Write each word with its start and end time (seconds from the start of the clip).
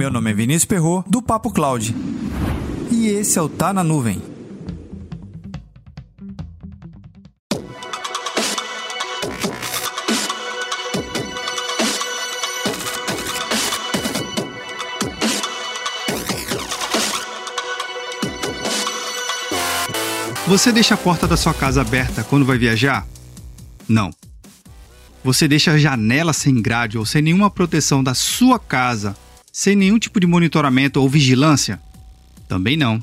Meu 0.00 0.10
nome 0.10 0.30
é 0.30 0.32
Vinícius 0.32 0.64
Perro 0.64 1.04
do 1.06 1.20
Papo 1.20 1.50
Cloud. 1.50 1.94
E 2.90 3.08
esse 3.08 3.38
é 3.38 3.42
o 3.42 3.50
Tá 3.50 3.70
na 3.70 3.84
Nuvem. 3.84 4.22
Você 20.46 20.72
deixa 20.72 20.94
a 20.94 20.96
porta 20.96 21.28
da 21.28 21.36
sua 21.36 21.52
casa 21.52 21.82
aberta 21.82 22.24
quando 22.24 22.46
vai 22.46 22.56
viajar? 22.56 23.06
Não. 23.86 24.08
Você 25.22 25.46
deixa 25.46 25.72
a 25.72 25.78
janela 25.78 26.32
sem 26.32 26.62
grade 26.62 26.96
ou 26.96 27.04
sem 27.04 27.20
nenhuma 27.20 27.50
proteção 27.50 28.02
da 28.02 28.14
sua 28.14 28.58
casa, 28.58 29.14
sem 29.52 29.76
nenhum 29.76 29.98
tipo 29.98 30.20
de 30.20 30.26
monitoramento 30.26 31.00
ou 31.00 31.08
vigilância? 31.08 31.80
Também 32.48 32.76
não. 32.76 33.02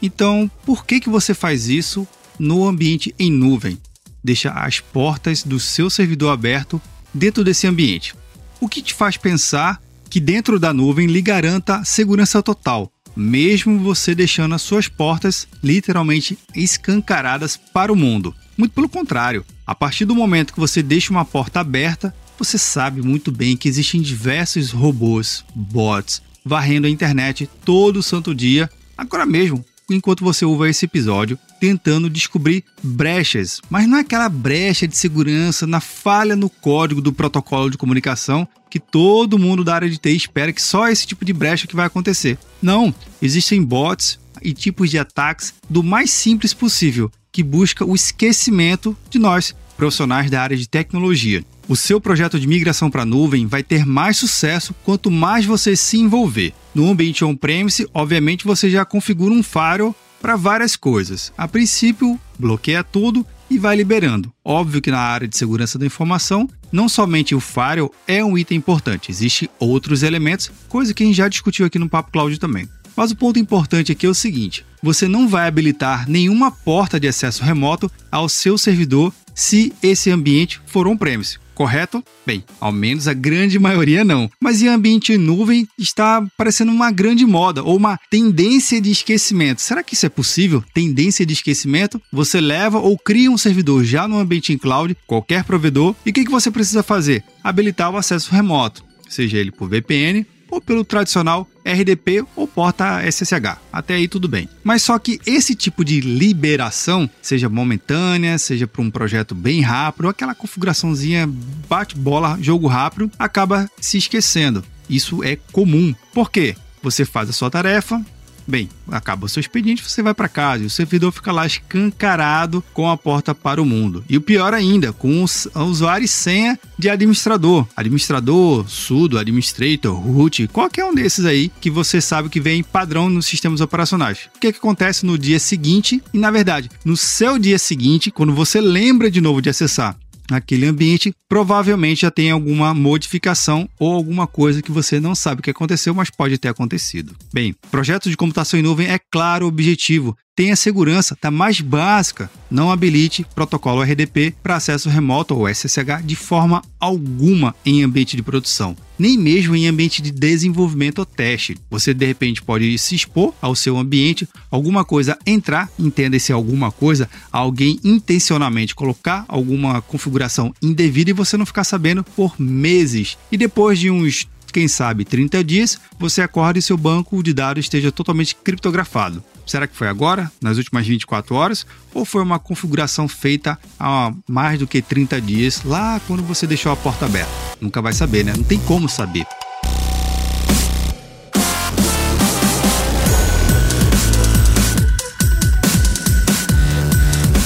Então, 0.00 0.50
por 0.64 0.84
que, 0.84 1.00
que 1.00 1.08
você 1.08 1.34
faz 1.34 1.68
isso 1.68 2.06
no 2.38 2.66
ambiente 2.66 3.14
em 3.18 3.30
nuvem? 3.30 3.78
Deixa 4.22 4.50
as 4.50 4.80
portas 4.80 5.42
do 5.42 5.58
seu 5.58 5.88
servidor 5.88 6.32
aberto 6.32 6.80
dentro 7.12 7.44
desse 7.44 7.66
ambiente. 7.66 8.14
O 8.60 8.68
que 8.68 8.82
te 8.82 8.94
faz 8.94 9.16
pensar 9.16 9.80
que 10.08 10.20
dentro 10.20 10.58
da 10.58 10.72
nuvem 10.72 11.06
lhe 11.06 11.22
garanta 11.22 11.84
segurança 11.84 12.42
total? 12.42 12.92
mesmo 13.16 13.78
você 13.78 14.14
deixando 14.14 14.54
as 14.54 14.62
suas 14.62 14.88
portas 14.88 15.46
literalmente 15.62 16.38
escancaradas 16.54 17.56
para 17.56 17.92
o 17.92 17.96
mundo. 17.96 18.34
Muito 18.56 18.72
pelo 18.72 18.88
contrário, 18.88 19.44
a 19.66 19.74
partir 19.74 20.04
do 20.04 20.14
momento 20.14 20.52
que 20.52 20.60
você 20.60 20.82
deixa 20.82 21.12
uma 21.12 21.24
porta 21.24 21.60
aberta, 21.60 22.14
você 22.38 22.58
sabe 22.58 23.02
muito 23.02 23.30
bem 23.30 23.56
que 23.56 23.68
existem 23.68 24.00
diversos 24.00 24.70
robôs, 24.70 25.44
bots, 25.54 26.22
varrendo 26.44 26.86
a 26.86 26.90
internet 26.90 27.48
todo 27.64 28.02
santo 28.02 28.34
dia, 28.34 28.70
agora 28.96 29.24
mesmo, 29.24 29.64
enquanto 29.90 30.24
você 30.24 30.44
ouve 30.44 30.68
esse 30.68 30.84
episódio, 30.84 31.38
tentando 31.60 32.10
descobrir 32.10 32.64
brechas, 32.82 33.60
mas 33.70 33.86
não 33.86 33.98
é 33.98 34.00
aquela 34.00 34.28
brecha 34.28 34.88
de 34.88 34.96
segurança 34.96 35.66
na 35.66 35.80
falha 35.80 36.34
no 36.34 36.50
código 36.50 37.00
do 37.00 37.12
protocolo 37.12 37.70
de 37.70 37.78
comunicação 37.78 38.48
que 38.68 38.80
todo 38.80 39.38
mundo 39.38 39.62
da 39.62 39.74
área 39.74 39.90
de 39.90 39.98
TI 39.98 40.16
espera 40.16 40.52
que 40.52 40.62
só 40.62 40.88
esse 40.88 41.06
tipo 41.06 41.24
de 41.24 41.32
brecha 41.32 41.66
que 41.66 41.76
vai 41.76 41.86
acontecer. 41.86 42.38
Não, 42.60 42.94
existem 43.20 43.62
bots 43.62 44.18
e 44.40 44.52
tipos 44.54 44.90
de 44.90 44.98
ataques 44.98 45.54
do 45.68 45.82
mais 45.82 46.10
simples 46.10 46.54
possível, 46.54 47.10
que 47.30 47.42
busca 47.42 47.84
o 47.84 47.94
esquecimento 47.94 48.96
de 49.10 49.18
nós, 49.18 49.54
profissionais 49.76 50.30
da 50.30 50.40
área 50.40 50.56
de 50.56 50.68
tecnologia. 50.68 51.44
O 51.72 51.76
seu 51.76 51.98
projeto 51.98 52.38
de 52.38 52.46
migração 52.46 52.90
para 52.90 53.00
a 53.00 53.06
nuvem 53.06 53.46
vai 53.46 53.62
ter 53.62 53.86
mais 53.86 54.18
sucesso 54.18 54.74
quanto 54.84 55.10
mais 55.10 55.46
você 55.46 55.74
se 55.74 55.96
envolver. 55.96 56.52
No 56.74 56.90
ambiente 56.90 57.24
on-premise, 57.24 57.88
obviamente 57.94 58.44
você 58.44 58.68
já 58.68 58.84
configura 58.84 59.32
um 59.32 59.42
firewall 59.42 59.96
para 60.20 60.36
várias 60.36 60.76
coisas. 60.76 61.32
A 61.34 61.48
princípio, 61.48 62.20
bloqueia 62.38 62.84
tudo 62.84 63.26
e 63.48 63.58
vai 63.58 63.74
liberando. 63.74 64.30
Óbvio 64.44 64.82
que 64.82 64.90
na 64.90 64.98
área 64.98 65.26
de 65.26 65.34
segurança 65.34 65.78
da 65.78 65.86
informação, 65.86 66.46
não 66.70 66.90
somente 66.90 67.34
o 67.34 67.40
firewall 67.40 67.90
é 68.06 68.22
um 68.22 68.36
item 68.36 68.58
importante, 68.58 69.10
existem 69.10 69.48
outros 69.58 70.02
elementos, 70.02 70.52
coisa 70.68 70.92
que 70.92 71.02
a 71.02 71.06
gente 71.06 71.16
já 71.16 71.26
discutiu 71.26 71.64
aqui 71.64 71.78
no 71.78 71.88
Papo 71.88 72.12
Cloud 72.12 72.38
também. 72.38 72.68
Mas 72.94 73.12
o 73.12 73.16
ponto 73.16 73.38
importante 73.38 73.90
aqui 73.90 74.04
é 74.04 74.10
o 74.10 74.14
seguinte: 74.14 74.62
você 74.82 75.08
não 75.08 75.26
vai 75.26 75.48
habilitar 75.48 76.06
nenhuma 76.06 76.50
porta 76.50 77.00
de 77.00 77.08
acesso 77.08 77.42
remoto 77.42 77.90
ao 78.10 78.28
seu 78.28 78.58
servidor 78.58 79.10
se 79.34 79.72
esse 79.82 80.10
ambiente 80.10 80.60
for 80.66 80.86
on-premise 80.86 81.40
correto? 81.54 82.02
Bem, 82.26 82.44
ao 82.60 82.72
menos 82.72 83.08
a 83.08 83.12
grande 83.12 83.58
maioria 83.58 84.04
não. 84.04 84.30
Mas 84.40 84.62
em 84.62 84.68
ambiente 84.68 85.16
nuvem 85.16 85.66
está 85.78 86.24
parecendo 86.36 86.72
uma 86.72 86.90
grande 86.90 87.24
moda 87.24 87.62
ou 87.62 87.76
uma 87.76 87.98
tendência 88.10 88.80
de 88.80 88.90
esquecimento. 88.90 89.60
Será 89.60 89.82
que 89.82 89.94
isso 89.94 90.06
é 90.06 90.08
possível? 90.08 90.62
Tendência 90.74 91.24
de 91.24 91.32
esquecimento? 91.32 92.00
Você 92.12 92.40
leva 92.40 92.78
ou 92.78 92.98
cria 92.98 93.30
um 93.30 93.38
servidor 93.38 93.84
já 93.84 94.06
no 94.08 94.18
ambiente 94.18 94.52
em 94.52 94.58
cloud, 94.58 94.96
qualquer 95.06 95.44
provedor, 95.44 95.94
e 96.04 96.10
o 96.10 96.12
que, 96.12 96.24
que 96.24 96.30
você 96.30 96.50
precisa 96.50 96.82
fazer? 96.82 97.24
Habilitar 97.42 97.90
o 97.90 97.96
acesso 97.96 98.30
remoto, 98.32 98.84
seja 99.08 99.38
ele 99.38 99.50
por 99.50 99.68
VPN 99.68 100.26
ou 100.52 100.60
pelo 100.60 100.84
tradicional 100.84 101.48
RDP 101.64 102.22
ou 102.36 102.46
porta 102.46 103.00
SSH. 103.10 103.56
Até 103.72 103.94
aí 103.94 104.06
tudo 104.06 104.28
bem. 104.28 104.46
Mas 104.62 104.82
só 104.82 104.98
que 104.98 105.18
esse 105.24 105.54
tipo 105.54 105.82
de 105.82 106.00
liberação, 106.02 107.08
seja 107.22 107.48
momentânea, 107.48 108.36
seja 108.36 108.66
para 108.66 108.82
um 108.82 108.90
projeto 108.90 109.34
bem 109.34 109.62
rápido, 109.62 110.08
aquela 110.08 110.34
configuraçãozinha 110.34 111.26
bate-bola, 111.68 112.36
jogo 112.40 112.66
rápido, 112.66 113.10
acaba 113.18 113.68
se 113.80 113.96
esquecendo. 113.96 114.62
Isso 114.90 115.24
é 115.24 115.38
comum. 115.50 115.94
Por 116.12 116.30
quê? 116.30 116.54
Você 116.82 117.06
faz 117.06 117.30
a 117.30 117.32
sua 117.32 117.50
tarefa, 117.50 118.04
Bem, 118.46 118.68
acaba 118.88 119.26
o 119.26 119.28
seu 119.28 119.40
expediente, 119.40 119.82
você 119.82 120.02
vai 120.02 120.14
para 120.14 120.28
casa 120.28 120.62
e 120.62 120.66
o 120.66 120.70
servidor 120.70 121.12
fica 121.12 121.32
lá 121.32 121.46
escancarado 121.46 122.62
com 122.72 122.88
a 122.88 122.96
porta 122.96 123.34
para 123.34 123.60
o 123.60 123.64
mundo. 123.64 124.04
E 124.08 124.16
o 124.16 124.20
pior 124.20 124.54
ainda, 124.54 124.92
com 124.92 125.24
o 125.24 125.60
usuário 125.60 126.04
e 126.04 126.08
senha 126.08 126.58
de 126.78 126.88
administrador. 126.88 127.66
Administrador, 127.76 128.68
sudo, 128.68 129.18
administrator, 129.18 129.94
root, 129.94 130.48
qualquer 130.48 130.84
um 130.84 130.94
desses 130.94 131.24
aí 131.24 131.50
que 131.60 131.70
você 131.70 132.00
sabe 132.00 132.28
que 132.28 132.40
vem 132.40 132.62
padrão 132.62 133.08
nos 133.08 133.26
sistemas 133.26 133.60
operacionais. 133.60 134.28
O 134.34 134.38
que, 134.38 134.48
é 134.48 134.52
que 134.52 134.58
acontece 134.58 135.06
no 135.06 135.16
dia 135.16 135.38
seguinte? 135.38 136.02
E 136.12 136.18
na 136.18 136.30
verdade, 136.30 136.70
no 136.84 136.96
seu 136.96 137.38
dia 137.38 137.58
seguinte, 137.58 138.10
quando 138.10 138.34
você 138.34 138.60
lembra 138.60 139.10
de 139.10 139.20
novo 139.20 139.40
de 139.40 139.50
acessar 139.50 139.96
naquele 140.30 140.66
ambiente, 140.66 141.14
provavelmente 141.28 142.02
já 142.02 142.10
tem 142.10 142.30
alguma 142.30 142.74
modificação 142.74 143.68
ou 143.78 143.92
alguma 143.92 144.26
coisa 144.26 144.62
que 144.62 144.72
você 144.72 145.00
não 145.00 145.14
sabe 145.14 145.40
o 145.40 145.42
que 145.42 145.50
aconteceu, 145.50 145.94
mas 145.94 146.10
pode 146.10 146.38
ter 146.38 146.48
acontecido. 146.48 147.14
Bem, 147.32 147.54
projeto 147.70 148.08
de 148.08 148.16
computação 148.16 148.58
em 148.58 148.62
nuvem 148.62 148.88
é 148.88 148.98
claro 149.10 149.46
o 149.46 149.48
objetivo, 149.48 150.16
tenha 150.34 150.56
segurança 150.56 151.16
da 151.20 151.30
mais 151.30 151.60
básica. 151.60 152.30
Não 152.50 152.70
habilite 152.70 153.26
protocolo 153.34 153.82
RDP 153.82 154.34
para 154.42 154.56
acesso 154.56 154.88
remoto 154.88 155.36
ou 155.36 155.48
SSH 155.48 156.02
de 156.04 156.16
forma 156.16 156.62
alguma 156.80 157.54
em 157.64 157.82
ambiente 157.82 158.16
de 158.16 158.22
produção, 158.22 158.76
nem 159.02 159.18
mesmo 159.18 159.56
em 159.56 159.66
ambiente 159.66 160.00
de 160.00 160.12
desenvolvimento 160.12 161.00
ou 161.00 161.04
teste. 161.04 161.58
Você 161.68 161.92
de 161.92 162.06
repente 162.06 162.40
pode 162.40 162.78
se 162.78 162.94
expor 162.94 163.34
ao 163.42 163.56
seu 163.56 163.76
ambiente, 163.76 164.28
alguma 164.48 164.84
coisa 164.84 165.18
entrar, 165.26 165.68
entenda-se 165.76 166.32
alguma 166.32 166.70
coisa, 166.70 167.10
alguém 167.32 167.80
intencionalmente 167.82 168.76
colocar 168.76 169.24
alguma 169.26 169.82
configuração 169.82 170.54
indevida 170.62 171.10
e 171.10 171.14
você 171.14 171.36
não 171.36 171.44
ficar 171.44 171.64
sabendo 171.64 172.04
por 172.04 172.40
meses. 172.40 173.18
E 173.32 173.36
depois 173.36 173.76
de 173.76 173.90
uns 173.90 174.28
quem 174.52 174.68
sabe 174.68 175.04
30 175.04 175.42
dias, 175.42 175.80
você 175.98 176.20
acorda 176.20 176.58
e 176.58 176.62
seu 176.62 176.76
banco 176.76 177.22
de 177.22 177.32
dados 177.32 177.64
esteja 177.64 177.90
totalmente 177.90 178.36
criptografado. 178.36 179.24
Será 179.46 179.66
que 179.66 179.74
foi 179.74 179.88
agora, 179.88 180.30
nas 180.40 180.58
últimas 180.58 180.86
24 180.86 181.34
horas, 181.34 181.66
ou 181.92 182.04
foi 182.04 182.22
uma 182.22 182.38
configuração 182.38 183.08
feita 183.08 183.58
há 183.80 184.12
mais 184.28 184.58
do 184.58 184.66
que 184.66 184.82
30 184.82 185.20
dias, 185.20 185.62
lá 185.64 186.00
quando 186.06 186.22
você 186.22 186.46
deixou 186.46 186.70
a 186.70 186.76
porta 186.76 187.06
aberta? 187.06 187.32
Nunca 187.60 187.80
vai 187.80 187.92
saber, 187.92 188.24
né? 188.24 188.34
Não 188.36 188.44
tem 188.44 188.60
como 188.60 188.88
saber. 188.88 189.26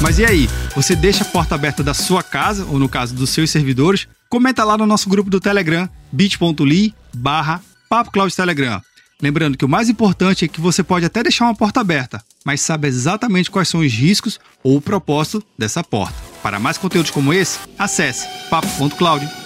Mas 0.00 0.18
e 0.18 0.24
aí? 0.24 0.48
Você 0.74 0.96
deixa 0.96 1.22
a 1.22 1.26
porta 1.26 1.54
aberta 1.54 1.82
da 1.82 1.92
sua 1.92 2.22
casa, 2.22 2.64
ou 2.64 2.78
no 2.78 2.88
caso 2.88 3.14
dos 3.14 3.28
seus 3.28 3.50
servidores? 3.50 4.08
Comenta 4.28 4.64
lá 4.64 4.78
no 4.78 4.86
nosso 4.86 5.08
grupo 5.08 5.28
do 5.28 5.38
Telegram, 5.38 5.88
bit.ly 6.10 6.94
barra 7.12 7.60
Telegram. 8.34 8.80
Lembrando 9.20 9.58
que 9.58 9.66
o 9.66 9.68
mais 9.68 9.90
importante 9.90 10.44
é 10.44 10.48
que 10.48 10.60
você 10.60 10.82
pode 10.82 11.04
até 11.04 11.22
deixar 11.22 11.44
uma 11.44 11.54
porta 11.54 11.80
aberta, 11.80 12.24
mas 12.44 12.62
sabe 12.62 12.88
exatamente 12.88 13.50
quais 13.50 13.68
são 13.68 13.80
os 13.80 13.92
riscos 13.92 14.40
ou 14.64 14.78
o 14.78 14.80
propósito 14.80 15.44
dessa 15.58 15.84
porta. 15.84 16.16
Para 16.42 16.58
mais 16.58 16.78
conteúdos 16.78 17.10
como 17.10 17.34
esse, 17.34 17.58
acesse 17.78 18.26
papo.cloud. 18.48 19.41